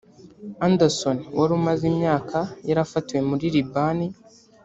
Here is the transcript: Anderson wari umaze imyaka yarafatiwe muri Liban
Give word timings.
Anderson 0.65 1.17
wari 1.37 1.51
umaze 1.59 1.83
imyaka 1.93 2.37
yarafatiwe 2.67 3.21
muri 3.29 3.45
Liban 3.55 3.99